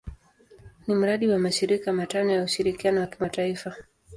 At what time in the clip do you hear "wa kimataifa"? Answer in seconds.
3.01-3.75